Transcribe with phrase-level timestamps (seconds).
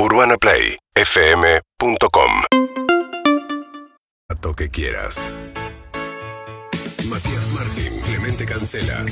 [0.00, 2.30] UrbanaPlayFM.com
[4.28, 5.28] Dato que quieras.
[7.08, 9.04] Matías Martín, Clemente Cancela.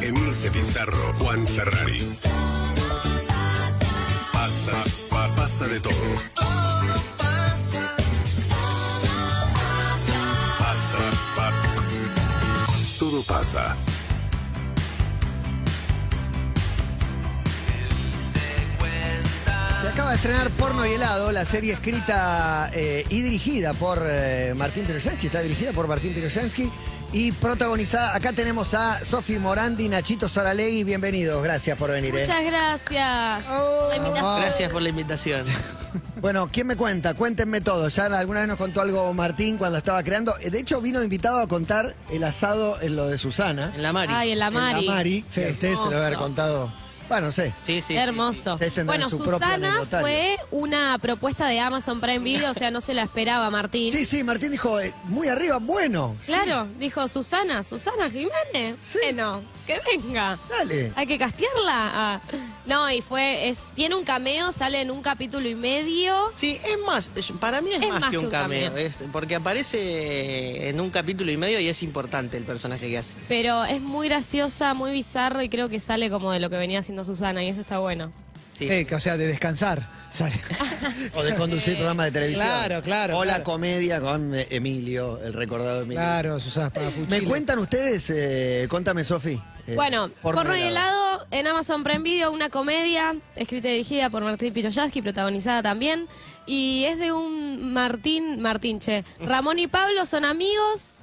[0.00, 2.00] Emilce Pizarro, Juan Ferrari.
[4.32, 5.92] Pasa, pa- pasa de todo.
[10.58, 10.98] Pasa,
[11.36, 11.52] pa-
[12.98, 13.76] todo pasa.
[19.92, 24.86] Acaba de estrenar Porno y Helado, la serie escrita eh, y dirigida por eh, Martín
[24.86, 26.70] Piroyansky, está dirigida por Martín Piroyansky
[27.12, 32.16] y protagonizada, acá tenemos a Sofi Morandi, Nachito Saralegui, bienvenidos, gracias por venir.
[32.16, 32.20] eh.
[32.20, 33.44] Muchas gracias.
[33.50, 33.90] Oh.
[34.40, 35.44] Gracias por la invitación.
[36.22, 37.14] Bueno, ¿quién me cuenta?
[37.14, 37.88] Cuéntenme todo.
[37.88, 40.32] Ya alguna vez nos contó algo Martín cuando estaba creando.
[40.34, 43.72] De hecho, vino invitado a contar el asado en lo de Susana.
[43.74, 44.12] En la Mari.
[44.14, 44.78] Ay, en la Mari.
[44.78, 45.24] En la Mari.
[45.28, 46.72] Sí, ustedes se lo haber contado.
[47.12, 47.52] Bueno, no sé.
[47.62, 47.94] Sí, sí.
[47.94, 48.58] Hermoso.
[48.86, 50.00] Bueno, su propio Susana anecdotario.
[50.00, 53.92] fue una propuesta de Amazon Prime Video, o sea, no se la esperaba Martín.
[53.92, 56.16] Sí, sí, Martín dijo, eh, muy arriba, bueno.
[56.22, 58.78] Sí, Claro, dijo Susana, Susana Jiménez.
[58.82, 58.98] Sí.
[59.02, 60.38] Bueno, que venga.
[60.48, 60.92] Dale.
[60.96, 61.72] Hay que castearla.
[61.94, 62.20] Ah.
[62.66, 66.32] No, y fue, es, tiene un cameo, sale en un capítulo y medio.
[66.36, 70.80] Sí, es más, es- para mí es, más, que un cameo, es- porque aparece en
[70.80, 73.14] un capítulo y medio y es importante el personaje que hace.
[73.28, 76.80] Pero es muy graciosa, muy bizarra y creo que sale como de lo que venía
[76.80, 78.12] haciendo Susana y eso está bueno.
[78.58, 78.68] Sí.
[78.70, 79.88] Eh, que, o sea, de descansar.
[80.12, 80.34] Sale.
[81.14, 82.46] O de conducir programas de televisión.
[82.46, 83.44] Claro, claro, O la claro.
[83.44, 86.00] comedia con eh, Emilio, el recordado Emilio.
[86.00, 86.70] Claro, Susana.
[87.08, 88.10] ¿Me cuentan ustedes?
[88.10, 89.40] eh, contame, Sofi.
[89.66, 90.52] eh, Bueno, y helado.
[90.54, 96.06] helado en Amazon Prime Video, una comedia escrita y dirigida por Martín Piroyaski, protagonizada también.
[96.46, 99.04] Y es de un Martín, Martín, che.
[99.20, 100.96] Ramón y Pablo son amigos,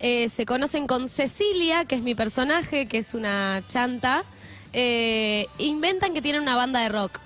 [0.00, 4.24] eh, se conocen con Cecilia, que es mi personaje, que es una chanta.
[4.72, 7.20] Eh, inventan que tienen una banda de rock.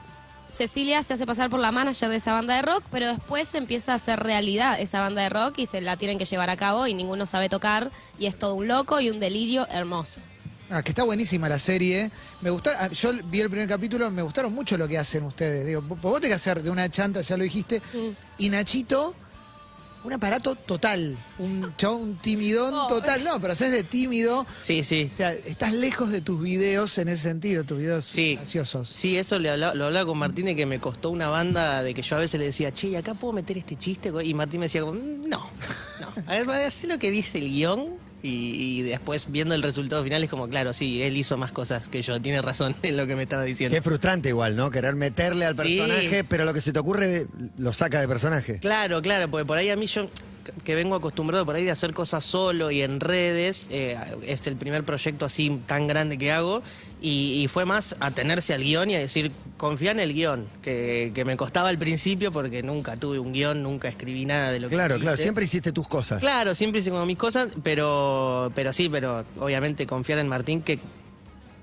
[0.52, 3.92] Cecilia se hace pasar por la manager de esa banda de rock, pero después empieza
[3.92, 6.86] a hacer realidad esa banda de rock y se la tienen que llevar a cabo
[6.86, 10.20] y ninguno sabe tocar y es todo un loco y un delirio hermoso.
[10.70, 12.10] Ah, que está buenísima la serie.
[12.40, 15.66] Me gusta, ah, yo vi el primer capítulo, me gustaron mucho lo que hacen ustedes.
[15.66, 17.80] Digo, vos vos tenés que hacer de una chanta, ya lo dijiste.
[17.92, 18.08] Mm.
[18.38, 19.16] Y Nachito,
[20.02, 21.16] un aparato total.
[21.38, 22.86] Un chabón, un timidón Oh.
[22.86, 23.22] total.
[23.24, 24.46] No, pero haces de tímido.
[24.62, 25.10] Sí, sí.
[25.12, 28.36] O sea, estás lejos de tus videos en ese sentido, tus videos Sí.
[28.36, 28.88] graciosos.
[28.88, 31.92] Sí, eso le habla- lo hablaba con Martín de que me costó una banda de
[31.94, 34.12] que yo a veces le decía, che, ¿y acá puedo meter este chiste?
[34.24, 35.50] Y Martín me decía, como, "Mm, no,
[36.00, 36.12] no.
[36.26, 40.22] A ver, así lo que dice el guion y, y después viendo el resultado final
[40.24, 43.16] es como, claro, sí, él hizo más cosas que yo, tiene razón en lo que
[43.16, 43.74] me estaba diciendo.
[43.76, 44.70] Qué frustrante igual, ¿no?
[44.70, 45.78] Querer meterle al Sí.
[45.78, 47.26] personaje, pero lo que se te ocurre
[47.58, 48.58] lo saca de personaje.
[48.58, 50.08] Claro, claro, porque por ahí a mí yo
[50.64, 53.96] que vengo acostumbrado por ahí de hacer cosas solo y en redes, eh,
[54.26, 56.62] es el primer proyecto así tan grande que hago
[57.02, 61.12] y, y fue más atenerse al guion y a decir, confía en el guion, que,
[61.14, 64.68] que me costaba al principio porque nunca tuve un guion, nunca escribí nada de lo
[64.68, 66.20] que Claro, claro, siempre hiciste tus cosas.
[66.20, 70.78] Claro, siempre hice como mis cosas, pero, pero sí, pero obviamente confiar en Martín que,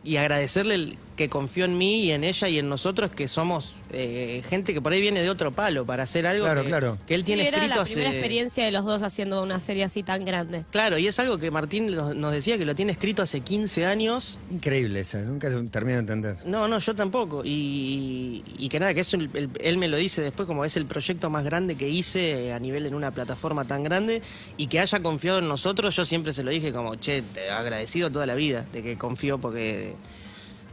[0.03, 3.75] y agradecerle el- que confió en mí y en ella y en nosotros, que somos
[3.91, 6.97] eh, gente que por ahí viene de otro palo para hacer algo Claro, que, claro.
[7.05, 7.93] que él tiene sí, era escrito la hace...
[7.95, 10.63] primera experiencia de los dos haciendo una serie así tan grande.
[10.71, 13.85] Claro, y es algo que Martín nos nos decía que lo tiene escrito hace 15
[13.85, 14.39] años.
[14.51, 16.37] Increíble eso, nunca termino de entender.
[16.45, 17.41] No, no, yo tampoco.
[17.43, 20.77] Y, y que nada, que eso el- el- él me lo dice después como es
[20.77, 24.21] el proyecto más grande que hice a nivel en una plataforma tan grande
[24.57, 28.11] y que haya confiado en nosotros, yo siempre se lo dije como, che, te agradecido
[28.11, 29.95] toda la vida de que confió porque...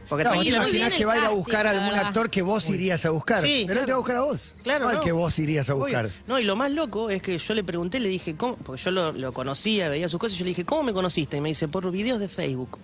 [0.09, 2.05] Porque Claro, ¿vos te imaginás que va a ir a buscar a algún verdad.
[2.07, 3.41] actor que vos irías a buscar?
[3.41, 4.03] Sí, pero él te va a claro.
[4.03, 4.55] buscar a vos.
[4.63, 5.01] Claro, no al no.
[5.01, 5.83] que vos irías a Obvio.
[5.85, 6.09] buscar.
[6.27, 8.55] No, y lo más loco es que yo le pregunté, le dije, ¿cómo?
[8.57, 11.37] Porque yo lo, lo conocía, veía sus cosas, y yo le dije, ¿cómo me conociste?
[11.37, 12.79] Y me dice, por videos de Facebook.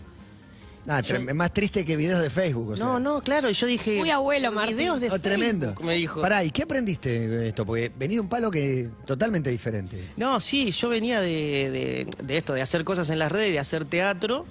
[0.88, 2.72] Ah, es más triste que videos de Facebook.
[2.72, 2.84] O sea.
[2.88, 3.98] No, no, claro, y yo dije.
[4.00, 4.78] Muy abuelo, "Por Martín".
[4.78, 5.76] Videos de Oh, Facebook, tremendo.
[5.84, 6.22] Me dijo.
[6.22, 7.68] Pará, ¿y qué aprendiste de esto?
[7.68, 10.10] Porque venía de un palo que totalmente diferente.
[10.18, 11.28] No, sí, yo venía de,
[11.70, 14.48] de- de esto, de hacer cosas en las redes, de hacer teatro,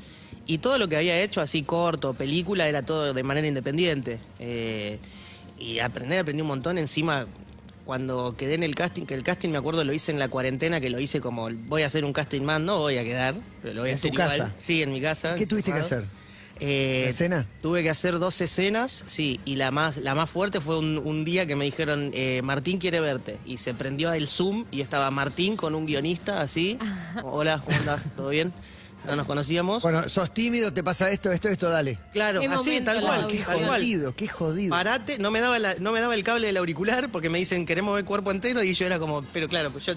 [0.51, 4.19] y todo lo que había hecho, así corto, película, era todo de manera independiente.
[4.41, 4.99] Eh,
[5.61, 6.77] y aprender, aprendí un montón.
[6.77, 7.29] Encima,
[7.85, 10.81] cuando quedé en el casting, que el casting me acuerdo lo hice en la cuarentena,
[10.81, 13.75] que lo hice como, voy a hacer un casting más, no voy a quedar, pero
[13.75, 14.29] lo voy a ¿En hacer tu igual.
[14.29, 14.53] casa?
[14.59, 15.37] Sí, en mi casa.
[15.37, 16.05] ¿Qué tuviste que hacer?
[16.59, 17.47] Eh, ¿Una escena?
[17.63, 21.25] Tuve que hacer dos escenas, sí, y la más, la más fuerte fue un, un
[21.25, 25.13] día que me dijeron, eh, Martín quiere verte, y se prendió el Zoom y estaba
[25.13, 26.77] Martín con un guionista así,
[27.23, 28.03] hola, ¿cómo andás?
[28.17, 28.53] ¿Todo bien?
[29.07, 29.83] No nos conocíamos.
[29.83, 31.99] Bueno, sos tímido, te pasa esto, esto, esto, dale.
[32.13, 34.71] claro, Qué así, momento tal la cual, Qué jodido, qué jodido.
[34.71, 37.65] Parate, no me, daba la- no me daba el cable del auricular porque me dicen,
[37.67, 39.95] queremos ver el cuerpo entero, y yo era como, pero claro, pues yo...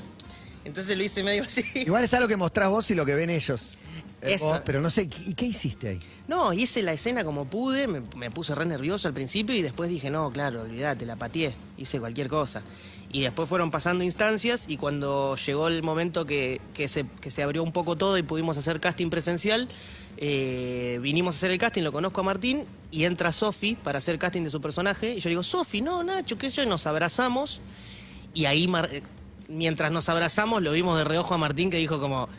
[0.65, 1.61] Entonces lo hice medio así.
[1.75, 3.77] Igual está lo que mostrás vos y lo que ven ellos.
[4.21, 4.45] Eh, Esa.
[4.45, 5.99] vos- pero no sé, ¿y qué hiciste ahí?
[6.29, 9.89] No, hice la escena como pude, me, me puse re nervioso al principio y después
[9.89, 12.61] dije, no, claro, olvídate, la pateé, hice cualquier cosa.
[13.13, 17.43] Y después fueron pasando instancias y cuando llegó el momento que, que se, que se
[17.43, 19.69] abrió un poco todo y pudimos hacer casting presencial,
[20.17, 24.17] eh, vinimos a hacer el casting, lo conozco a Martín y entra Sofi para hacer
[24.17, 25.15] casting de su personaje.
[25.15, 27.61] Y yo digo, Sofi, no, Nacho, sé yo, y nos abrazamos.
[28.33, 29.03] Y ahí, eh,
[29.47, 32.29] mientras nos abrazamos, lo vimos de reojo a Martín que dijo como,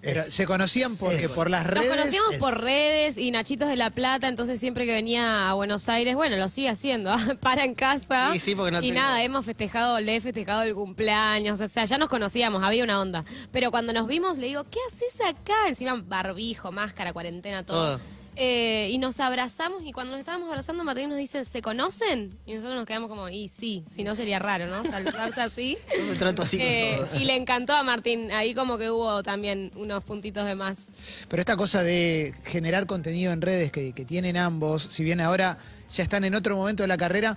[0.00, 1.90] Pero se conocían porque es- por las Nos redes.
[1.90, 5.88] conocíamos es- por redes y Nachitos de La Plata, entonces siempre que venía a Buenos
[5.88, 7.10] Aires, bueno, lo sigue haciendo,
[7.40, 8.30] para en casa.
[8.32, 11.66] Sí, sí, porque no y tengo- nada, hemos festejado, le he festejado el cumpleaños, o
[11.68, 13.24] sea, ya nos conocíamos, había una onda.
[13.50, 15.66] Pero cuando nos vimos, le digo, ¿qué haces acá?
[15.68, 17.96] Encima barbijo, máscara, cuarentena, todo.
[17.98, 18.17] Todo.
[18.40, 22.38] Eh, y nos abrazamos y cuando nos estábamos abrazando, Martín nos dice, ¿se conocen?
[22.46, 24.84] Y nosotros nos quedamos como, y sí, si no sería raro, ¿no?
[24.88, 25.76] Saludarse así.
[25.98, 27.20] yo me trato así Eh, con todos.
[27.20, 30.86] y le encantó a Martín, ahí como que hubo también unos puntitos de más.
[31.28, 35.58] Pero esta cosa de generar contenido en redes que, que tienen ambos, si bien ahora
[35.92, 37.36] ya están en otro momento de la carrera,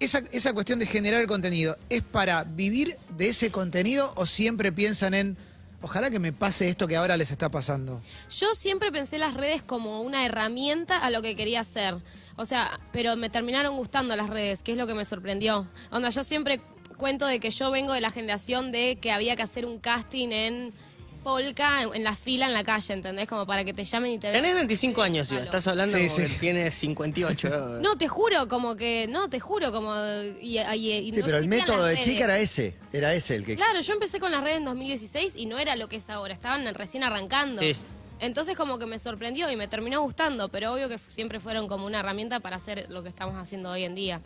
[0.00, 4.72] esa, esa cuestión de generar el contenido, ¿es para vivir de ese contenido o siempre
[4.72, 5.36] piensan en,
[5.82, 8.00] ojalá que me pase esto que ahora les está pasando?
[8.30, 11.96] Yo siempre pensé las redes como una herramienta a lo que quería hacer.
[12.36, 15.68] O sea, pero me terminaron gustando las redes, que es lo que me sorprendió.
[15.90, 16.60] Onda, yo siempre
[16.96, 20.28] cuento de que yo vengo de la generación de que había que hacer un casting
[20.28, 20.72] en
[21.22, 23.28] Polka, en, en la fila, en la calle, ¿entendés?
[23.28, 24.42] Como para que te llamen y te vean.
[24.42, 25.42] Tenés 25 años, Iba.
[25.42, 26.22] Estás hablando Sí, como sí.
[26.32, 27.78] que tienes 58.
[27.82, 29.94] No, te juro, como que, no, te juro, como...
[30.40, 30.62] Y, y-
[30.92, 32.06] y Sí, no pero el método de redes.
[32.06, 33.56] chica era ese, era ese el que...
[33.56, 36.32] Claro, yo empecé con las redes en 2016 y no era lo que es ahora,
[36.32, 37.60] estaban recién arrancando.
[37.62, 37.76] Sí.
[38.18, 41.86] Entonces como que me sorprendió y me terminó gustando, pero obvio que siempre fueron como
[41.86, 44.20] una herramienta para hacer lo que estamos haciendo hoy en día.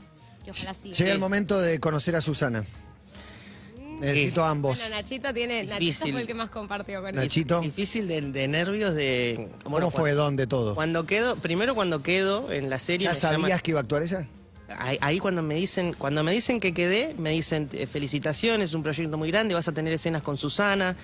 [0.44, 0.96] Que ojalá siga.
[0.96, 2.64] Llega el momento de conocer a Susana.
[4.00, 4.78] Necesito ambos.
[4.80, 6.12] Bueno, Nachito tiene, Nachito Difícil.
[6.12, 7.16] fue el que más compartió con él.
[7.16, 9.48] Nachito, Difícil de, de nervios de...
[9.62, 10.12] ¿cómo fue?
[10.12, 10.74] ¿Dónde todo?
[10.74, 13.06] Cuando quedo, primero cuando quedo en la serie...
[13.06, 14.26] ¿Ya llaman- sabías que iba a actuar ella?
[14.78, 18.74] ahí, ahí cuando me dicen cuando me dicen que quedé, me dicen eh, felicitaciones, es
[18.74, 20.96] un proyecto muy grande, vas a tener escenas con Susana.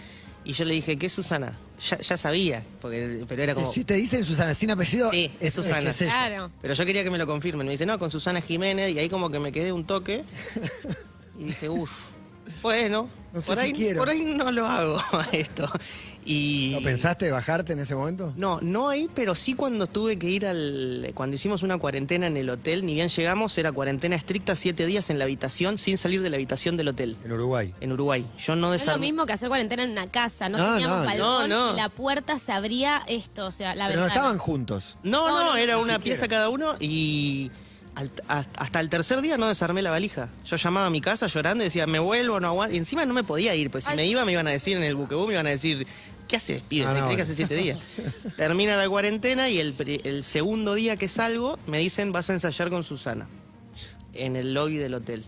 [0.42, 1.58] Y yo le dije, ¿qué es Susana?
[1.90, 3.70] Ya, ya sabía, porque, pero era como...
[3.70, 5.82] Si te dicen Susana sin apellido, Sí, es Susana.
[5.82, 5.96] que es.
[5.98, 6.50] Claro.
[6.62, 7.66] Pero yo quería que me lo confirmen.
[7.66, 8.90] Me dice, no, con Susana Jiménez.
[8.94, 10.24] Y ahí como que me quedé un toque.
[11.38, 11.90] Y dije, uff,
[12.62, 13.98] bueno, No sé por, si ahí, quiero.
[14.00, 15.70] por ahí no lo hago a esto.
[16.22, 16.72] Y...
[16.74, 18.34] ¿No pensaste bajarte en ese momento?
[18.36, 21.10] No, no ahí, pero sí cuando tuve que ir al...
[21.14, 25.08] Cuando hicimos una cuarentena en el hotel, ni bien llegamos, era cuarentena estricta, siete días
[25.08, 27.74] en la habitación, sin salir de la habitación del hotel, En Uruguay.
[27.80, 28.26] en Uruguay.
[28.38, 31.04] Yo no es lo mismo que hacer cuarentena en una casa, no, No, teníamos no,
[31.06, 34.98] balcón no, la puerta se abría esto, o sea, la Pero no estaban juntos.
[35.02, 36.04] No, No, no, no, era una siquiera.
[36.04, 37.50] pieza cada uno y
[37.94, 40.28] al- a- hasta el tercer día no desarmé la valija.
[40.44, 42.74] Yo llamaba a mi casa llorando y decía, me vuelvo, no aguanto.
[42.74, 43.96] Y encima no me podía ir, pues si Ay.
[43.96, 45.86] me iba me iban a decir en el buquebú, me iban a decir,
[46.28, 46.86] ¿qué haces, pibe?
[46.86, 47.22] Ah, ¿Te no, crees que bueno.
[47.24, 47.78] hace siete días?
[48.36, 52.70] Termina la cuarentena y el, el segundo día que salgo me dicen, vas a ensayar
[52.70, 53.26] con Susana
[54.14, 55.24] en el lobby del hotel.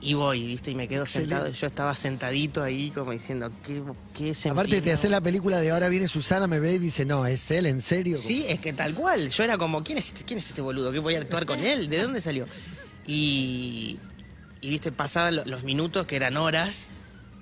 [0.00, 0.70] Y voy, ¿viste?
[0.70, 1.34] Y me quedo Excelente.
[1.34, 1.52] sentado.
[1.54, 3.82] Yo estaba sentadito ahí como diciendo, ¿qué,
[4.16, 7.06] qué se Aparte te hace la película de ahora viene Susana, me ve y dice,
[7.06, 8.16] no, es él, ¿en serio?
[8.16, 9.30] Sí, es que tal cual.
[9.30, 10.92] Yo era como, ¿quién es este, quién es este boludo?
[10.92, 11.88] ¿Qué voy a actuar con él?
[11.88, 12.46] ¿De dónde salió?
[13.06, 13.98] Y,
[14.60, 16.90] y viste, pasaban lo- los minutos que eran horas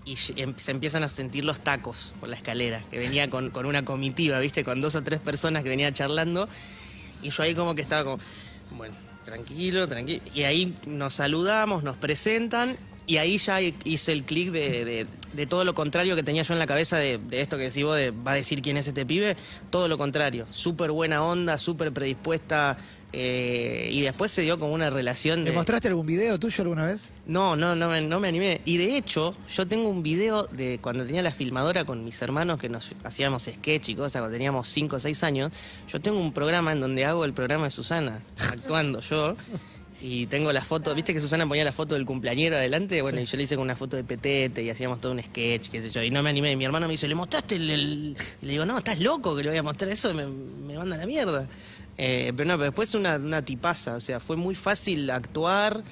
[0.05, 3.67] y em- se empiezan a sentir los tacos por la escalera, que venía con, con
[3.67, 6.49] una comitiva, viste, con dos o tres personas que venía charlando.
[7.23, 8.19] Y yo ahí como que estaba como,
[8.77, 10.23] bueno, tranquilo, tranquilo.
[10.35, 12.77] Y ahí nos saludamos, nos presentan.
[13.07, 16.55] Y ahí ya hice el clic de, de- de todo lo contrario que tenía yo
[16.55, 18.87] en la cabeza de, de esto que decís vos, de va a decir quién es
[18.87, 19.37] este pibe.
[19.71, 20.47] Todo lo contrario.
[20.51, 22.77] Súper buena onda, súper predispuesta.
[23.13, 25.57] eh, y después se dio como una relación ¿Le de...
[25.57, 27.13] mostraste algún video tuyo alguna vez?
[27.27, 28.61] No, no, no, no me animé.
[28.65, 32.59] Y de hecho, yo tengo un video de cuando tenía la filmadora con mis hermanos
[32.59, 35.53] que nos hacíamos sketch y cosas, cuando teníamos 5 o 6 años.
[35.89, 39.37] Yo tengo un programa en donde hago el programa de Susana, actuando yo.
[40.03, 43.25] Y tengo la foto, viste que Susana ponía la foto del cumpleañero adelante, bueno, y
[43.25, 45.91] yo le hice con una foto de petete y hacíamos todo un sketch, qué sé
[45.91, 46.51] yo, y no me animé.
[46.53, 47.71] Y mi hermano me dice, ¿le mostraste el...?
[47.71, 50.77] el-?" Y le digo, no, estás loco que le voy a mostrar eso, me, me
[50.77, 51.49] manda la mierda.
[51.97, 55.83] Eh, pero no, pero después una, una tipaza, o sea, fue muy fácil actuar.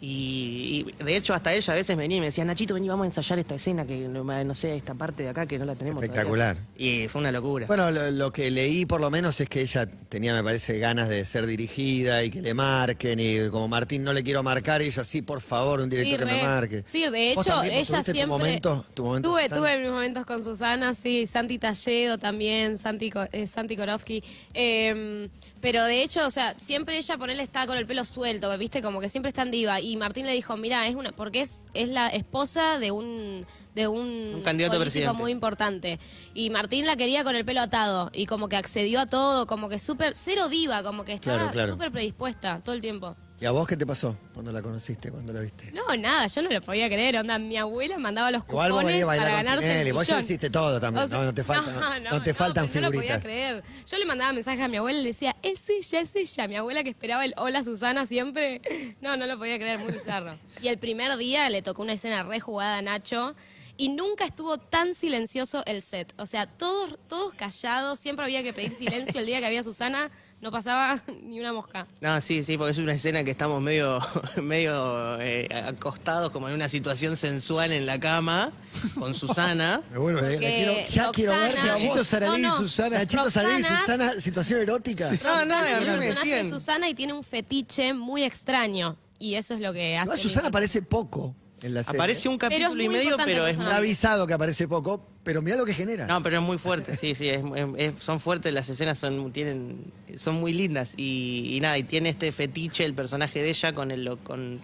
[0.00, 3.04] Y, y, de hecho hasta ella a veces venía y me decía, Nachito, vení, vamos
[3.04, 5.74] a ensayar esta escena que no, no sé, esta parte de acá que no la
[5.74, 6.14] tenemos todavía".
[6.14, 6.56] Espectacular.
[6.76, 7.66] Y fue una locura.
[7.66, 11.08] Bueno, lo, lo que leí por lo menos es que ella tenía, me parece, ganas
[11.08, 13.18] de ser dirigida y que le marquen.
[13.18, 16.32] Y como Martín no le quiero marcar, ella sí, por favor, un director Sí, que
[16.32, 16.84] me marque.
[16.86, 18.22] Sí, de ¿Vos hecho, también, ella siempre.
[18.22, 23.12] Tu momento, tu momento tuve, tuve mis momentos con Susana, sí, Santi Talledo también, Santi,
[23.32, 24.22] eh, Santi Korowski.
[24.54, 25.28] Eh,
[25.60, 28.80] pero de hecho, o sea, siempre ella ponerle está con el pelo suelto, ¿viste?
[28.80, 29.80] Como que siempre está en diva.
[29.80, 33.46] Y y Martín le dijo, mira, es una, porque es, es la esposa de un
[33.74, 35.22] de un, Un candidato a político presidente.
[35.22, 35.98] muy importante.
[36.34, 39.68] Y Martín la quería con el pelo atado y como que accedió a todo, como
[39.68, 41.72] que súper, cero diva, como que estaba Claro, claro.
[41.72, 43.14] súper predispuesta todo el tiempo.
[43.40, 45.70] ¿Y a vos qué te pasó cuando la conociste, cuando la viste?
[45.70, 47.18] No, nada, yo no lo podía creer.
[47.18, 49.94] Onda, mi abuela mandaba los Igual vos cupones venías para bailando con ganarse Tinelli, el
[49.94, 50.24] vos ya millón.
[50.24, 53.20] hiciste todo también, no, no te falta- no- no te faltan pero No lo figuritas.
[53.20, 53.62] podía creer.
[53.86, 56.48] Yo le mandaba mensajes a mi abuela y le decía, es ella, es ella.
[56.48, 58.60] Mi abuela que esperaba el hola Susana siempre.
[59.00, 60.36] No, no lo podía creer, muy bizarro.
[60.60, 63.36] Y el primer día le tocó una escena re jugada a Nacho.
[63.76, 66.12] Y nunca estuvo tan silencioso el set.
[66.18, 68.00] O sea, todos, todos callados.
[68.00, 70.10] Siempre había que pedir silencio el día que había Susana.
[70.40, 71.86] No pasaba ni una mosca.
[72.00, 73.98] No, sí, sí, porque es una escena que estamos medio,
[74.42, 78.52] medio eh, acostados, como en una situación sensual en la cama,
[78.98, 79.82] con Susana.
[79.90, 82.06] Me vuelvo, le- le Porque quiero, ya quiero Roxana- verte a Nachito vos.
[82.06, 82.56] Saralegui No, y no.
[82.58, 82.98] Susana.
[82.98, 85.10] Nachito Saralegui y Susana, situación erótica.
[85.24, 86.48] No, no, a mí me decían.
[86.50, 88.96] Susana y tiene un fetiche muy extraño.
[89.18, 90.16] Y eso es lo que hace.
[90.16, 91.98] Susana aparece poco en la serie.
[91.98, 93.66] Aparece un capítulo y medio, pero es muy...
[93.66, 96.06] avisado que aparece poco, pero mira lo que genera.
[96.06, 99.30] No, pero es muy fuerte, sí, sí, es- es- es- son fuertes, las escenas son,
[99.30, 103.74] tienen, son muy lindas y, y nada, y tiene este fetiche el personaje de ella
[103.74, 104.58] con el, con,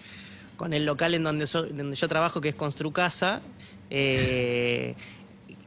[0.56, 3.42] con el local en donde, so- donde yo trabajo, que es Construcasa.
[3.90, 4.94] Eh,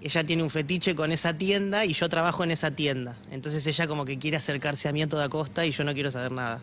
[0.01, 3.17] ella tiene un fetiche con esa tienda y yo trabajo en esa tienda.
[3.29, 6.09] Entonces ella como que quiere acercarse a mí a toda costa y yo no quiero
[6.09, 6.59] saber nada.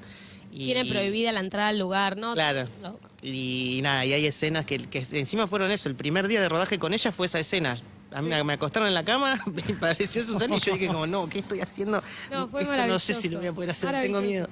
[0.53, 2.35] Y- Tiene prohibida la entrada al lugar, ¿no?
[2.35, 2.69] Claro.
[2.83, 3.01] Loco.
[3.23, 5.89] Y, nada, y hay escenas que, que encima fueron eso.
[5.89, 7.79] El primer día de rodaje con ella fue esa escena.
[8.15, 11.29] A mí me acostaron en la cama, me pareció Susana y yo dije como, no,
[11.29, 12.03] ¿qué estoy haciendo?
[12.31, 14.49] No, fue Esto no sé si lo voy a poder hacer, tengo miedo.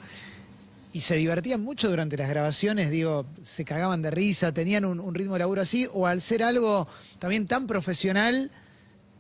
[0.93, 5.15] Y se divertían mucho durante las grabaciones, digo, se cagaban de risa, tenían un, un
[5.15, 6.87] ritmo de laburo así, o al ser algo
[7.19, 8.51] también tan profesional,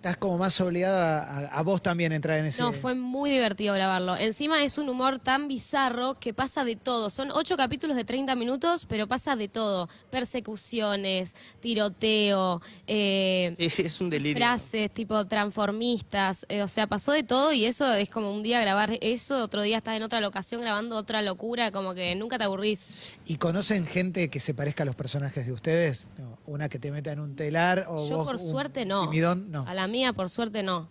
[0.02, 2.60] estás como más obligada a, a vos también a entrar en ese...
[2.60, 4.16] No, fue muy divertido grabarlo.
[4.16, 7.08] Encima es un humor tan bizarro que pasa de todo.
[7.08, 9.88] Son ocho capítulos de 30 minutos, pero pasa de todo.
[10.10, 14.38] Persecuciones, tiroteo, eh, es un delirio.
[14.38, 16.46] frases tipo transformistas.
[16.48, 19.62] eh, o sea, pasó de todo y eso es como un día grabar eso, otro
[19.62, 23.20] día estás en otra locación grabando otra locura, como que nunca te aburrís.
[23.24, 26.08] ¿Y conocen gente que se parezca a los personajes de ustedes?
[26.18, 29.08] No, una que te meta en un telar o Yo vos por un suerte no.
[29.08, 29.64] timidón, no.
[29.66, 30.88] A la mía por suerte no.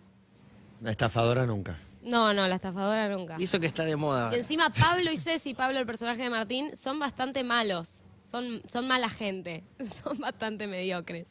[0.80, 1.78] La estafadora nunca.
[2.02, 3.36] No, no, la estafadora nunca.
[3.38, 4.20] Y eso que está de moda.
[4.20, 4.36] Y ahora.
[4.36, 8.02] encima Pablo y Ceci, Pablo el personaje de Martín, son bastante malos.
[8.22, 9.64] Son, son mala gente.
[10.04, 11.28] Son bastante mediocres.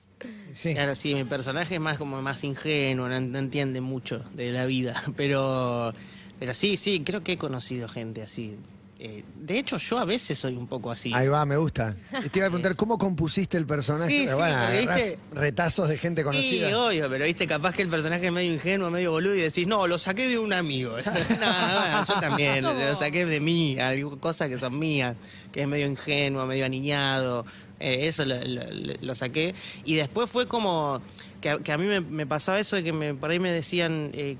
[0.53, 0.73] Sí.
[0.73, 4.65] Claro, sí, mi personaje es más como más ingenuo, no, no entiende mucho de la
[4.65, 5.01] vida.
[5.15, 5.93] Pero,
[6.39, 8.57] pero sí, sí, creo que he conocido gente así.
[9.03, 11.11] Eh, de hecho, yo a veces soy un poco así.
[11.11, 11.95] Ahí va, me gusta.
[12.23, 14.11] Y te iba a preguntar, ¿cómo compusiste el personaje?
[14.11, 15.17] Sí, sí, bueno, ¿viste?
[15.33, 16.85] retazos de gente Sí, conocida.
[16.85, 19.87] obvio, pero viste, capaz que el personaje es medio ingenuo, medio boludo y decís, no,
[19.87, 20.91] lo saqué de un amigo.
[20.97, 22.79] no, bueno, yo también, ¿Cómo?
[22.79, 25.15] lo saqué de mí, algo- cosas que son mías,
[25.51, 27.43] que es medio ingenuo, medio aniñado.
[27.79, 28.61] eh, eso lo, lo-
[29.01, 29.55] lo saqué.
[29.83, 31.01] Y después fue como
[31.41, 33.51] que, a- que a mí me, me pasaba eso de que me, por ahí me
[33.51, 34.11] decían.
[34.13, 34.37] eh,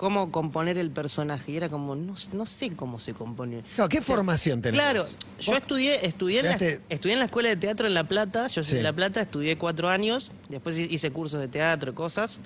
[0.00, 4.00] cómo componer el personaje y era como no, no sé cómo se compone Claro, ¿Qué
[4.00, 4.80] formación tenés?
[4.80, 5.04] Claro,
[5.40, 6.52] yo estudié, estudié, en la,
[6.88, 8.76] estudié en la escuela de teatro en La Plata, yo soy Sí.
[8.76, 12.38] de La Plata, estudié cuatro años, después hice cursos de teatro, cosas.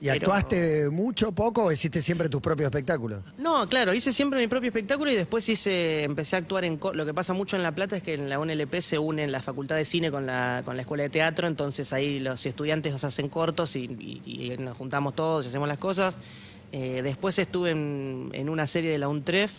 [0.00, 3.22] ¿Y pero- actuaste mucho, poco o hiciste siempre tus propios espectáculos?
[3.36, 6.78] No, claro, hice siempre mi propio espectáculo y después hice, empecé a actuar en...
[6.94, 9.42] Lo que pasa mucho en La Plata es que en la UNLP se unen la
[9.42, 13.02] Facultad de Cine con la, con la Escuela de Teatro, entonces ahí los estudiantes nos
[13.02, 16.16] hacen cortos y, y- y nos juntamos todos y hacemos las cosas.
[16.72, 19.52] Eh, después estuve en, en una serie de la UNTREF,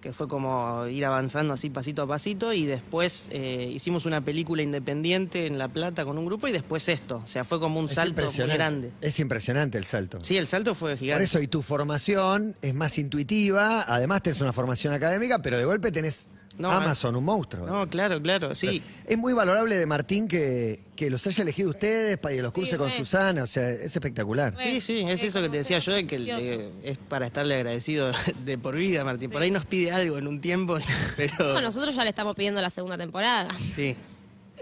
[0.00, 4.62] que fue como ir avanzando así pasito a pasito, y después eh, hicimos una película
[4.62, 7.86] independiente en La Plata con un grupo y después esto, o sea, fue como un
[7.86, 8.92] Es salto muy grande.
[9.02, 10.18] Es impresionante el salto.
[10.22, 11.18] Sí, el salto fue gigante.
[11.18, 15.66] Por eso, y tu formación es más intuitiva, además tenés una formación académica, pero de
[15.66, 17.66] golpe tenés No, Amazon, un monstruo.
[17.66, 18.82] No, claro, claro, sí.
[19.06, 22.72] Es muy valorable de Martín que, que los haya elegido ustedes para que los curse
[22.72, 22.90] Sí, con.
[22.90, 24.54] Susana, o sea, es espectacular.
[24.62, 28.12] Sí, sí, es eso que te decía yo, que es para estarle agradecido
[28.44, 29.30] de por vida, Martín.
[29.30, 30.78] Por ahí nos pide algo en un tiempo,
[31.16, 31.54] pero...
[31.54, 33.48] No, nosotros ya le estamos pidiendo la segunda temporada.
[33.74, 33.96] Sí,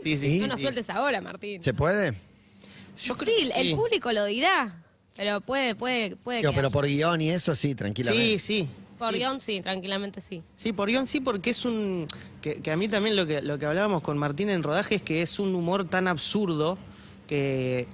[0.02, 0.38] sí, sí.
[0.38, 0.62] No nos sí.
[0.62, 1.62] sueltes ahora, Martín.
[1.62, 2.14] ¿Se puede?
[3.02, 3.74] Yo creo sí, que el sí.
[3.74, 4.84] público lo dirá.
[5.16, 8.38] Pero puede, puede, puede que pero por guion y eso sí, tranquilamente.
[8.38, 8.68] Sí, sí.
[8.98, 9.18] Por sí.
[9.18, 10.42] guion, sí, tranquilamente sí.
[10.56, 12.06] Sí, por guion sí, porque es un...
[12.40, 15.02] Que, que a mí también lo que, lo que hablábamos con Martín en rodaje es
[15.02, 16.78] que es un humor tan absurdo
[17.26, 17.86] que...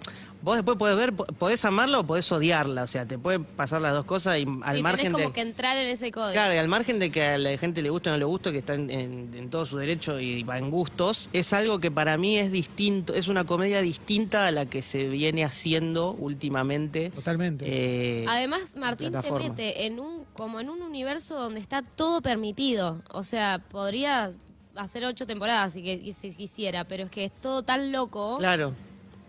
[0.43, 3.81] Vos después podés ver, po- podés amarla o podés odiarla, o sea, te pueden pasar
[3.81, 5.33] las dos cosas y al sí, margen tenés como de...
[5.33, 6.33] que entrar en ese código.
[6.33, 8.53] Claro, y al margen de que a la gente le guste o no le guste,
[8.53, 11.91] que está en, en- en todo su derecho y va en gustos, es algo que
[11.91, 17.09] para mí es distinto, es una comedia distinta a la que se viene haciendo últimamente.
[17.09, 17.65] Totalmente.
[17.67, 23.03] eh, Además, Martín te mete en un como en un universo donde está todo permitido.
[23.11, 24.31] O sea, podría
[24.75, 28.75] hacer ocho temporadas si, que, si quisiera, pero es que es todo tan loco Claro,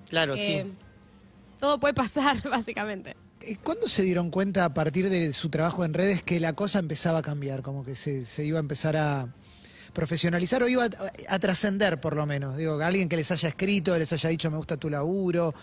[0.09, 0.73] claro, que sí.
[1.59, 3.15] todo puede pasar, básicamente.
[3.63, 7.19] ¿Cuándo se dieron cuenta a partir de su trabajo en redes que la cosa empezaba
[7.19, 7.61] a cambiar?
[7.61, 9.27] Como que se, se iba a empezar a
[9.93, 10.89] profesionalizar o iba a,
[11.29, 12.57] a trascender por lo menos.
[12.57, 15.53] Digo, alguien que les haya escrito, les haya dicho me gusta tu laburo.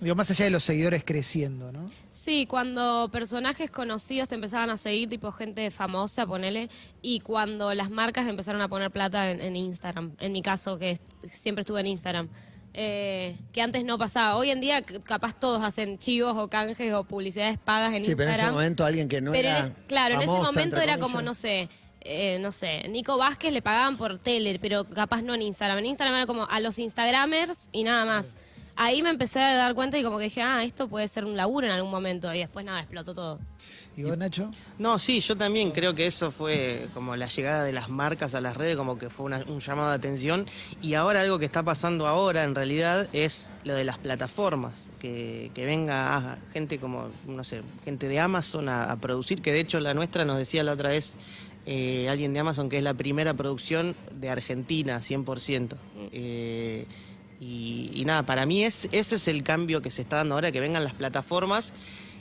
[0.00, 1.90] Digo, más allá de los seguidores creciendo, ¿no?
[2.10, 6.68] Sí, cuando personajes conocidos te empezaban a seguir, tipo gente famosa, ponele,
[7.02, 10.90] y cuando las marcas empezaron a poner plata en, en Instagram, en mi caso, que
[10.92, 11.02] est-
[11.32, 12.28] siempre estuve en Instagram,
[12.74, 14.36] eh, que antes no pasaba.
[14.36, 18.24] Hoy en día capaz todos hacen chivos o canjes o publicidades pagas en Sí, pero
[18.24, 18.54] en ese Instagram.
[18.54, 21.34] momento alguien que no Pero en era es- claro, en ese momento era como, no
[21.34, 21.68] sé,
[22.02, 25.78] eh, no sé, Nico Vázquez le pagaban por tele, pero capaz no en Instagram.
[25.78, 28.36] En Instagram era como a los Instagramers y nada más.
[28.80, 31.36] Ahí me empecé a dar cuenta y como que dije, ah, esto puede ser un
[31.36, 32.32] laburo en algún momento.
[32.32, 33.40] Y después nada, explotó todo.
[33.96, 34.52] ¿Y vos, Nacho?
[34.78, 38.40] No, sí, yo también creo que eso fue como la llegada de las marcas a
[38.40, 40.46] las redes, como que fue una- un llamado de atención.
[40.80, 44.88] Y ahora algo que está pasando ahora, en realidad, es lo de las plataformas.
[45.00, 49.52] Que, que venga ah, gente como, no sé, gente de Amazon a, a producir, que
[49.52, 51.14] de hecho la nuestra nos decía la otra vez
[51.66, 55.76] eh, alguien de Amazon que es la primera producción de Argentina, 100%.
[56.12, 56.86] Eh,
[57.40, 60.50] y, y nada, para mí es, ese es el cambio que se está dando ahora,
[60.52, 61.72] que vengan las plataformas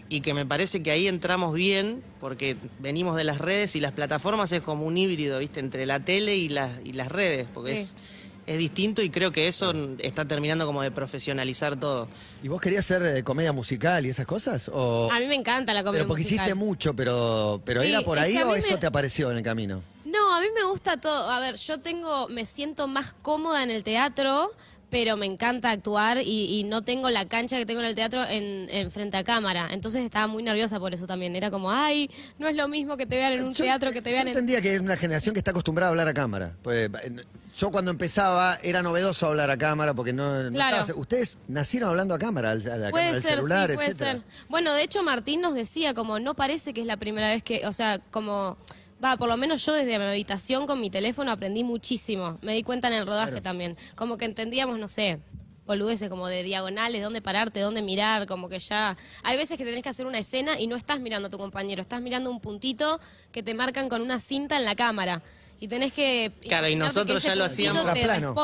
[0.10, 3.92] y que me parece que ahí entramos bien, porque venimos de las redes y las
[3.92, 5.60] plataformas es como un híbrido, ¿viste?
[5.60, 7.82] Entre la tele y, las y las redes, porque Sí.
[7.82, 7.96] es,
[8.46, 12.08] es distinto y creo que eso está terminando como de profesionalizar todo.
[12.42, 14.72] ¿Y vos querías hacer eh, comedia musical y esas cosas?
[14.74, 15.12] O...
[15.12, 16.46] A mí me encanta la comedia Pero porque musical.
[16.46, 19.30] hiciste mucho, pero, pero Sí, ¿era por es ahí que o eso me- te apareció
[19.32, 19.84] en el camino?
[20.06, 21.30] No, a mí me gusta todo.
[21.30, 24.50] A ver, yo tengo, me siento más cómoda en el teatro,
[24.90, 28.24] pero me encanta actuar y, y no tengo la cancha que tengo en el teatro
[28.26, 29.68] en, en frente a cámara.
[29.72, 31.36] Entonces estaba muy nerviosa por eso también.
[31.36, 34.02] Era como, ay, no es lo mismo que te vean en un Yo- teatro que
[34.02, 34.34] te yo vean en...
[34.34, 36.56] entendía que es una generación que está acostumbrada a hablar a cámara.
[36.62, 36.90] Pues,
[37.58, 40.78] yo cuando empezaba era novedoso hablar a cámara porque no, no Claro.
[40.82, 43.76] estaba- ustedes nacieron hablando a cámara, al- a la cámara Puede del ser, celular, sí,
[43.76, 44.12] puede etcétera.
[44.14, 44.22] ser.
[44.48, 47.66] Bueno, de hecho Martín nos decía como no parece que es la primera vez que,
[47.68, 48.58] o sea, como
[49.04, 52.38] va, por lo menos yo desde mi habitación con mi teléfono aprendí muchísimo.
[52.42, 55.20] Me di cuenta en el rodaje también, como que entendíamos, no sé,
[55.66, 59.84] boludeces como de diagonales, dónde pararte, dónde mirar, como que ya hay veces que tenés
[59.84, 63.00] que hacer una escena y no estás mirando a tu compañero, estás mirando un puntito
[63.32, 65.22] que te marcan con una cinta en la cámara.
[65.60, 66.32] Y tenés que...
[66.48, 67.84] Claro, y nosotros ya lo hacíamos-.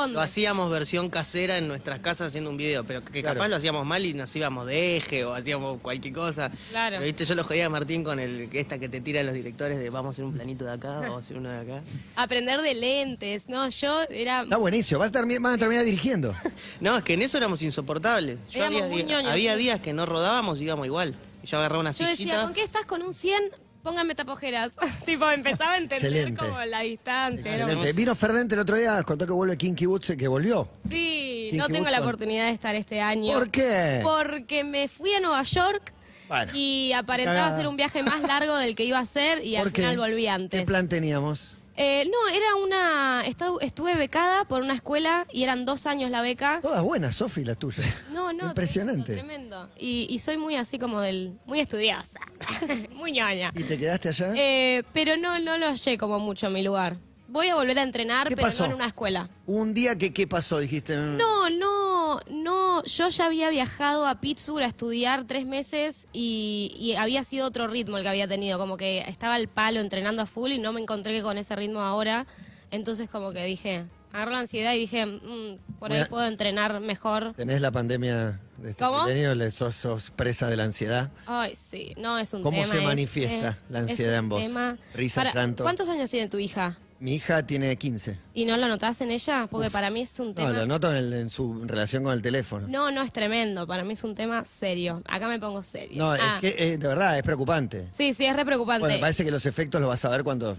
[0.10, 3.36] Lo hacíamos versión casera en nuestras casas haciendo un video, pero que Claro.
[3.38, 6.50] capaz lo hacíamos mal y nos íbamos de eje o hacíamos cualquier cosa.
[6.72, 6.96] Claro.
[6.96, 9.78] Pero viste, yo lo jodía a Martín con el esta que te tira los directores
[9.78, 11.84] de vamos a hacer un planito de acá, vamos a hacer uno de acá.
[12.16, 13.70] Aprender de lentes, ¿no?
[13.70, 14.42] Yo era...
[14.42, 16.34] Está buenísimo, vas a, termi- van a terminar dirigiendo.
[16.80, 18.40] No, es que en eso éramos insoportables.
[18.50, 19.60] Yo Éramos había, muy días- ñoños, había sí.
[19.60, 21.14] días que no rodábamos y íbamos igual.
[21.44, 22.42] Y yo agarraba una Yo decía, sillita.
[22.42, 23.42] ¿con qué estás con un 100?
[23.84, 24.74] Póngame tapojeras.
[25.06, 26.40] tipo, empezaba a entender Excelente.
[26.40, 27.56] como la distancia.
[27.58, 27.94] Excelente.
[27.94, 30.70] Vino Fernández el otro día, contó que vuelve Kinky Boots, que volvió.
[30.90, 33.34] Sí, Kinky no tengo la con- oportunidad de estar este año.
[33.34, 34.00] ¿Por qué?
[34.02, 35.94] Porque me fui a Nueva York
[36.30, 36.52] Bueno.
[36.56, 39.74] y aparentaba ser un viaje más largo del que iba a hacer y al ¿Por
[39.74, 39.82] qué?
[39.82, 40.64] final volví ¿Qué antes.
[40.64, 41.58] plan teníamos?
[41.76, 43.24] Eh, no, era una...
[43.26, 46.60] estu- Estuve becada por una escuela y eran dos años la beca.
[46.62, 48.04] Todas buenas, Sofi, las tuyas.
[48.12, 48.48] No, no.
[48.48, 49.14] Impresionante.
[49.14, 49.58] Tremendo.
[49.68, 49.70] tremendo.
[49.78, 51.40] Y, y soy muy así como del...
[51.46, 52.20] Muy estudiosa.
[52.96, 53.52] muy ñoña.
[53.56, 54.34] ¿Y te quedaste allá?
[54.36, 56.98] Eh, pero no, no lo hallé como mucho mi lugar.
[57.34, 58.64] Voy a volver a entrenar, ¿Qué pero pasó?
[58.66, 59.28] no en una escuela.
[59.48, 60.60] Un día que, ¿qué pasó?
[60.60, 60.96] Dijiste.
[60.96, 62.84] No, no, no.
[62.84, 67.68] Yo ya había viajado a Pittsburgh a estudiar tres meses y, y había sido otro
[67.68, 68.60] ritmo el que había tenido.
[68.60, 71.82] Como que estaba al palo entrenando a full y no me encontré con ese ritmo
[71.82, 72.28] ahora.
[72.70, 77.34] Entonces como que dije, agarré la ansiedad y dije, mm, por ahí puedo entrenar mejor.
[77.34, 79.06] ¿Tenés la pandemia de este ¿Cómo?
[79.06, 79.34] milenio?
[79.34, 81.10] ¿Le ¿Sos, sos presa de la ansiedad?
[81.26, 82.72] Ay, sí, no, es un ¿Cómo tema.
[82.72, 84.40] se ese, manifiesta la ansiedad en vos?
[84.40, 84.78] tema.
[84.94, 85.64] Risa, Para- llanto.
[85.64, 86.78] ¿Cuántos años tiene tu hija?
[87.04, 88.18] Mi hija tiene 15.
[88.34, 89.46] ¿Y no lo notás en ella?
[89.52, 90.54] Porque para mí es un tema...
[90.54, 92.66] No, lo noto en, en su relación con el teléfono.
[92.70, 93.68] No, no es tremendo.
[93.68, 95.02] Para mí es un tema serio.
[95.06, 95.98] Acá me pongo serio.
[96.02, 97.90] No, Ah, es que eh, de verdad es preocupante.
[97.92, 98.86] Sí, sí, es re preocupante.
[98.88, 100.58] Bueno, parece que los efectos los vas a ver cuando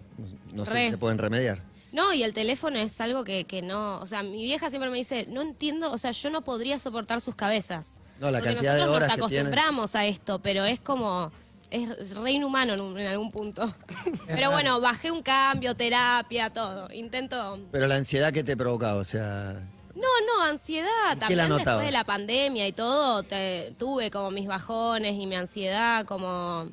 [0.53, 0.85] no sé Re.
[0.85, 1.63] si se pueden remediar.
[1.93, 4.01] No, y el teléfono es algo que, que no.
[4.01, 7.23] O sea, mi vieja siempre me dice, no entiendo, o sea, yo no podría soportar
[7.23, 8.01] sus cabezas.
[8.21, 9.47] No, la Porque cantidad de nosotros horas nos que tienen.
[9.55, 11.33] acostumbramos a esto, pero es como.
[11.71, 13.75] Es re inhumano en, un- en algún punto.
[14.29, 16.89] pero bueno, bajé un cambio, terapia, todo.
[16.93, 17.59] Intento.
[17.73, 19.61] Pero la ansiedad que te provocaba, o sea,
[19.95, 20.89] No, no, ansiedad.
[21.15, 21.85] ¿Qué También la después notabas?
[21.87, 26.69] de la pandemia y todo, te- tuve como mis bajones y mi ansiedad, como.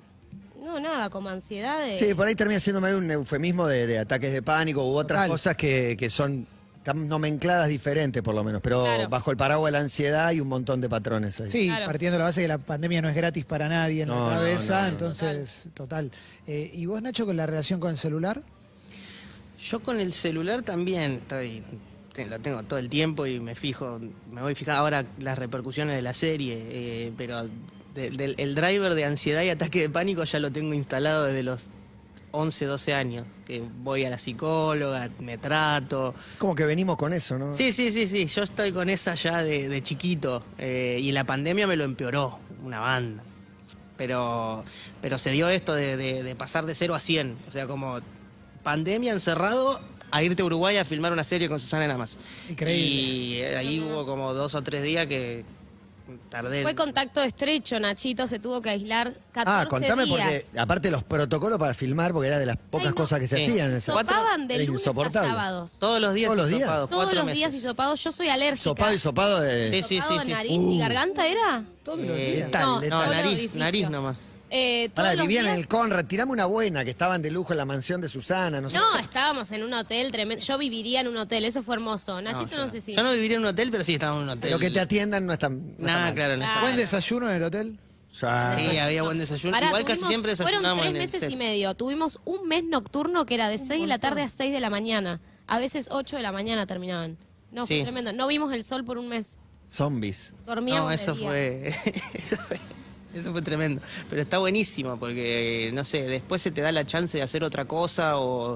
[0.63, 1.97] No, nada, como ansiedad de.
[1.97, 5.17] Sí, por ahí termina siendo medio un eufemismo de, de ataques de pánico u otras
[5.21, 5.29] Total.
[5.29, 6.45] cosas que, que son
[6.81, 9.07] están nomencladas diferentes por lo menos, pero Claro.
[9.09, 11.49] bajo el paraguas de la ansiedad hay un montón de patrones ahí.
[11.51, 11.85] Sí, Claro.
[11.85, 14.29] partiendo de la base de que la pandemia no es gratis para nadie en No,
[14.31, 14.87] la cabeza, no, no.
[14.89, 16.11] entonces, total.
[16.47, 18.41] Eh, ¿Y vos, Nacho, con la relación con el celular?
[19.59, 21.63] Yo con el celular también estoy,
[22.27, 23.99] lo tengo todo el tiempo y me fijo,
[24.31, 27.43] me voy fijando ahora las repercusiones de la serie, eh, pero
[27.93, 31.43] de- del- el driver de ansiedad y ataque de pánico ya lo tengo instalado desde
[31.43, 31.65] los
[32.31, 36.13] 11, 12 años, que voy a la psicóloga, me trato.
[36.37, 37.53] Como que venimos con eso, ¿no?
[37.55, 41.25] Sí, sí, sí, sí, yo estoy con esa ya de, de chiquito eh, y la
[41.25, 43.23] pandemia me lo empeoró, una banda.
[43.97, 44.63] Pero,
[45.01, 47.99] pero se dio esto de, de- de pasar de 0 a 100, o sea, como
[48.63, 52.17] pandemia encerrado a irte a Uruguay a filmar una serie con Susana nada más.
[52.49, 52.85] Increíble.
[52.85, 55.45] Y eh, ahí hubo como dos o tres días que
[56.29, 56.63] tardé.
[56.63, 60.17] Fue contacto estrecho, Nachito se tuvo que aislar 14 Ah, contame días.
[60.19, 62.95] porque, aparte los protocolos para filmar, porque era de las pocas Ay, no.
[62.95, 63.43] cosas que se Sí.
[63.43, 63.71] hacían.
[63.71, 65.29] en ese- Sopaban de Era lunes a insoportable.
[65.29, 65.77] sábados.
[65.79, 66.61] Todos los días ¿Todos los días?
[66.61, 67.37] hisopados, Todos cuatro los meses.
[67.39, 68.03] días hisopados.
[68.03, 68.63] Yo soy alérgica.
[68.63, 69.69] Sopado y sopado de...
[69.71, 70.31] Sí, sí, Hisopado, sí, sí.
[70.33, 70.71] nariz Uh.
[70.73, 71.63] y garganta era.
[71.83, 72.45] Todos los Eh, días.
[72.47, 72.89] letal, No, letal.
[72.99, 73.59] No, Todo el nariz, edificio.
[73.59, 74.17] nariz nomás.
[74.53, 76.03] Eh, todos los vivían en el Conrad.
[76.05, 78.59] Tirame una buena, que estaban de lujo en la mansión de Susana.
[78.59, 78.77] No, sé.
[78.77, 80.43] No, estábamos en un hotel tremendo.
[80.43, 82.21] Yo viviría en un hotel, eso fue hermoso.
[82.21, 82.93] Nachito no, sé si.
[82.93, 84.41] yo no viviría en un hotel, pero sí estaba en un hotel.
[84.41, 85.57] Pero que te atiendan no es tan...
[85.65, 86.13] no está Nada, mal.
[86.15, 87.79] claro, no está- ¿Buen desayuno en el hotel?
[88.11, 89.53] Sí, había buen desayuno.
[89.55, 91.31] Pará, Igual casi tuvimos- siempre Fueron desayunábamos tres en el meses set.
[91.31, 91.73] y medio.
[91.75, 94.69] Tuvimos un mes nocturno que era de 6 de la tarde a 6 de la
[94.69, 95.21] mañana.
[95.47, 97.17] A veces 8 de la mañana terminaban.
[97.53, 97.83] No, fue Sí.
[97.83, 98.11] tremendo.
[98.11, 99.39] No vimos el sol por un mes.
[99.69, 100.33] Zombies.
[100.45, 101.27] Dormíamos No, de eso día.
[101.29, 101.67] fue,
[102.13, 102.59] eso fue.
[103.13, 103.81] Eso fue tremendo.
[104.09, 107.65] Pero está buenísimo porque, no sé, después se te da la chance de hacer otra
[107.65, 108.53] cosa o,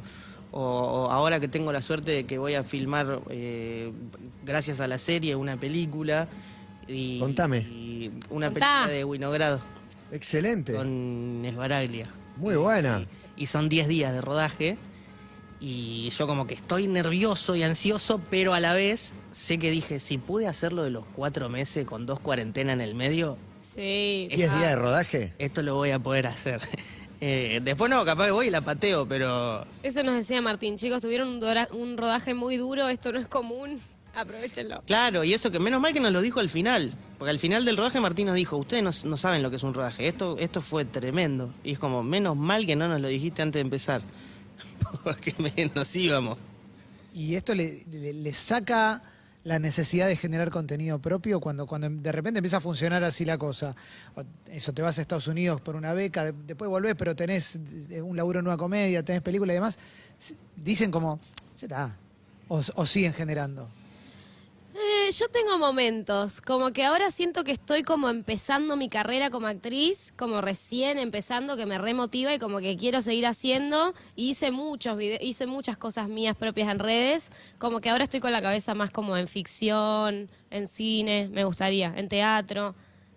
[0.52, 3.92] o- o ahora que tengo la suerte de que voy a filmar, eh,
[4.46, 6.28] gracias a la serie, una película.
[6.88, 7.60] Y, Contame.
[7.60, 8.84] y una Contá.
[8.84, 9.60] película de Winogrado
[10.12, 10.74] Excelente.
[10.74, 12.10] con Esbaraglia.
[12.38, 13.06] Muy buena.
[13.36, 14.78] Y son 10 días de rodaje.
[15.60, 20.00] Y yo como que estoy nervioso y ansioso, pero a la vez sé que dije,
[20.00, 24.28] si pude hacerlo de los cuatro meses con dos cuarentenas en el medio, Sí.
[24.32, 24.58] ¿Diez Ah.
[24.58, 25.34] días de rodaje?
[25.40, 26.62] esto lo voy a poder hacer.
[27.22, 30.76] Eh, después no, capaz que voy y la pateo, pero Eso nos decía Martín.
[30.78, 32.90] Chicos, tuvieron un, dora- un rodaje muy duro.
[32.90, 33.80] Esto no es común.
[34.14, 34.84] Aprovechenlo.
[34.86, 36.94] claro, y eso que menos mal que nos lo dijo al final.
[37.18, 39.64] Porque al final del rodaje Martín nos dijo, ustedes no, no saben lo que es
[39.64, 41.54] un rodaje, esto, esto fue tremendo.
[41.64, 44.02] Y es como, menos mal que no nos lo dijiste antes de empezar.
[45.04, 46.38] Porque me- nos íbamos.
[47.14, 49.02] Y esto le, le- le saca
[49.46, 53.38] la necesidad de generar contenido propio cuando, cuando de repente empieza a funcionar así la
[53.38, 53.76] cosa.
[54.52, 57.60] Eso, te vas a Estados Unidos por una beca, de- después volvés, pero tenés
[57.92, 59.78] eh, un laburo en una comedia, tenés película y demás.
[60.58, 61.20] Dicen como,
[61.60, 61.96] ya está.
[62.48, 63.70] O siguen generando.
[65.12, 70.12] Yo tengo momentos, como que ahora siento que estoy como empezando mi carrera como actriz,
[70.18, 73.94] como recién empezando, que me remotiva y como que quiero seguir haciendo.
[74.16, 78.20] Y hice muchos vide- hice muchas cosas mías propias en redes, como que ahora estoy
[78.20, 82.74] con la cabeza más como en ficción, en cine, me gustaría, en teatro,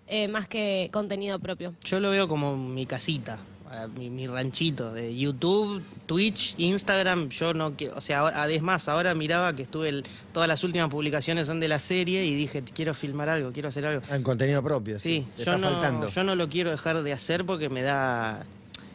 [0.07, 1.75] eh, más que contenido propio.
[1.85, 3.39] Yo lo veo como mi casita,
[3.71, 7.29] a mi, mi ranchito de YouTube, Twitch, Instagram.
[7.29, 11.47] Yo no quiero, o sea, además ahora miraba que estuve, el- todas las últimas publicaciones
[11.47, 14.03] son de la serie y dije, quiero filmar algo, quiero hacer algo.
[14.11, 15.27] En contenido propio, sí.
[15.37, 16.09] Yo está no, faltando.
[16.09, 18.45] yo no lo quiero dejar de hacer porque me da...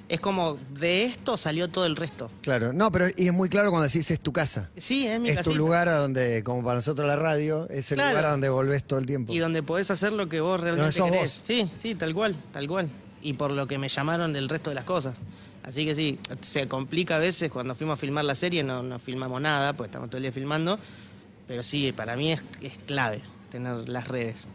[0.10, 2.30] Es como, de esto salió todo el resto.
[2.42, 4.70] Claro, no, pero y es muy claro cuando decís es tu casa.
[4.78, 5.52] Sí, es mi es casita.
[5.52, 8.12] tu lugar a donde, como para nosotros la radio, es el Claro.
[8.12, 9.32] lugar a donde volvés todo el tiempo.
[9.34, 11.22] Y donde podés hacer lo que vos realmente sos querés.
[11.24, 11.42] vos.
[11.48, 12.90] Sí, sí, tal cual, tal cual.
[13.24, 15.18] Y por lo que me llamaron del resto de las cosas.
[15.64, 19.00] Así que sí, se complica a veces cuando fuimos a filmar la serie, no, no
[19.00, 20.78] filmamos nada, pues estamos todo el día filmando.
[21.48, 24.48] Pero sí, para mí es, es clave tener las redes.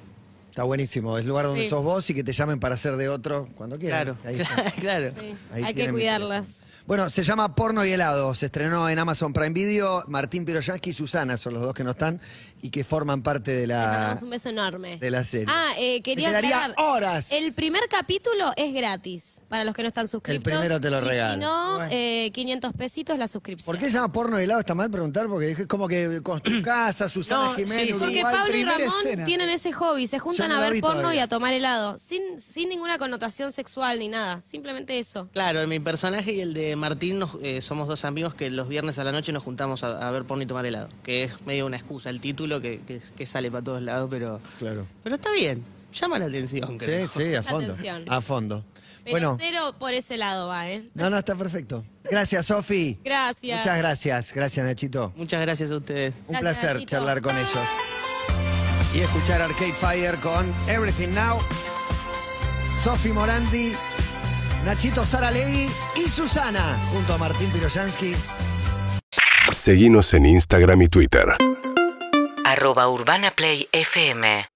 [0.59, 1.69] Está buenísimo, es el lugar donde Sí.
[1.69, 4.17] sos vos y que te llamen para ser de otro cuando quieran.
[4.17, 4.65] Claro, Ahí está.
[4.81, 5.11] claro.
[5.17, 6.67] Sí, Ahí hay que tienen mi cuidarlas.
[6.85, 10.95] Bueno, se llama Porno y helado, se estrenó en Amazon Prime Video, Martín Piroyansky y
[10.95, 12.21] Susana son los dos que no están
[12.61, 14.97] y que forman parte de Le la, mandamos un beso enorme.
[14.99, 15.47] de la serie.
[15.49, 17.31] Ah, eh, quería Me quedaría aclarar, horas.
[17.31, 20.43] El primer capítulo es gratis para los que no están suscritos.
[20.43, 21.35] primero te lo Y regalo.
[21.35, 21.89] Si no, Bueno.
[21.93, 23.67] eh, 500 pesitos la suscripción.
[23.73, 24.59] ¿Por qué se llama Porno y helado?
[24.59, 27.99] Está mal preguntar porque es como que con tu casa, Susana No, Jiménez, sí, sí.
[28.01, 28.35] Porque Uruguay.
[28.35, 29.25] Pablo y primera Ramón escena.
[29.25, 31.21] tienen ese hobby, se juntan A ver porno todavía.
[31.21, 35.29] y a tomar helado, sin, sin ninguna connotación sexual ni nada, simplemente eso.
[35.33, 38.99] Claro, mi personaje y el de Martín nos- eh, somos dos amigos que los viernes
[38.99, 40.89] a la noche nos juntamos a, a ver porno y tomar helado.
[41.03, 44.41] Que es medio una excusa el título que, que- que sale para todos lados, pero,
[44.59, 44.87] Claro.
[45.03, 45.65] pero está bien.
[45.93, 47.09] Llama la atención, creo.
[47.09, 47.73] Sí, sí, a fondo.
[47.73, 48.05] Atención.
[48.09, 48.65] A fondo.
[49.05, 50.85] Pero Bueno, cero por ese lado va, ¿eh?
[50.93, 51.83] no, no, está perfecto.
[52.11, 52.99] Gracias, Sofi.
[53.03, 53.57] Gracias.
[53.59, 54.35] Muchas gracias.
[54.35, 55.15] Gracias, Nachito.
[55.17, 56.15] Muchas gracias a ustedes.
[56.27, 56.91] Un Gracias, placer Nachito.
[56.91, 57.98] charlar con ellos.
[58.95, 61.39] Y escuchar Arcade Fire con Everything Now.
[62.79, 63.75] Sofi Morandi,
[64.65, 68.15] Nachito Saralegui y Susana, junto a Martín Piroyansky.
[69.53, 71.27] Seguinos en Instagram y Twitter.
[72.45, 74.49] arroba Urbana Play FM